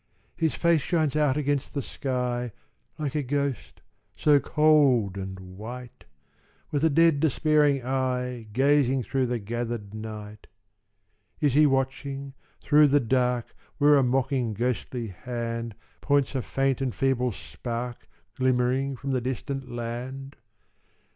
"His 0.35 0.55
face 0.55 0.81
shines 0.81 1.15
out 1.15 1.37
against 1.37 1.75
the 1.75 1.81
sky, 1.83 2.53
Like 2.97 3.13
a 3.13 3.21
ghost, 3.21 3.81
so 4.15 4.39
cold 4.39 5.15
and 5.15 5.39
white; 5.39 6.05
With 6.71 6.83
a 6.83 6.89
dead 6.89 7.19
despairing 7.19 7.85
eye 7.85 8.47
Gazing 8.51 9.03
through 9.03 9.27
the 9.27 9.37
gathered 9.37 9.93
night. 9.93 10.47
"Is 11.39 11.53
he 11.53 11.67
watching, 11.67 12.33
through 12.61 12.87
the 12.87 12.99
dark 12.99 13.53
Where 13.77 13.95
a 13.95 14.01
mocking 14.01 14.55
ghostly 14.55 15.09
hand 15.09 15.75
Points 16.01 16.33
a 16.33 16.41
faint 16.41 16.81
and 16.81 16.95
feeble 16.95 17.31
spark 17.31 18.07
Glimmering 18.35 18.95
from 18.95 19.11
the 19.11 19.21
distant 19.21 19.69
land? 19.71 20.35